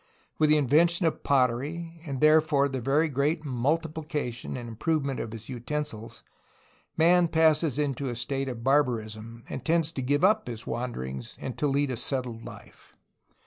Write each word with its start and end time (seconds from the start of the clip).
With 0.39 0.49
the 0.49 0.57
invention 0.57 1.05
of 1.05 1.21
pottery 1.21 2.01
and 2.07 2.19
therefore 2.21 2.67
the 2.67 2.81
very 2.81 3.07
great 3.07 3.43
multipli 3.43 4.07
cation 4.09 4.57
and 4.57 4.67
improvement 4.67 5.19
of 5.19 5.31
his 5.31 5.47
utensils, 5.47 6.23
man 6.97 7.27
passes 7.27 7.77
into 7.77 8.09
a 8.09 8.15
state 8.15 8.49
of 8.49 8.63
barbarism, 8.63 9.43
and 9.47 9.63
tends 9.63 9.91
to 9.91 10.01
give 10.01 10.23
up 10.23 10.47
his 10.47 10.65
wanderings 10.65 11.37
and 11.39 11.55
to 11.59 11.67
lead 11.67 11.91
a 11.91 11.97
settled 11.97 12.43
life. 12.43 12.95